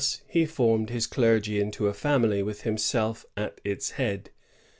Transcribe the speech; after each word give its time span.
Thua 0.03 0.19
he 0.29 0.45
formed 0.47 0.89
his 0.89 1.05
clergy 1.05 1.59
into 1.59 1.87
a 1.87 1.93
family 1.93 2.41
with 2.41 2.61
him 2.61 2.75
self 2.75 3.23
at 3.37 3.61
its 3.63 3.91
head. 3.91 4.31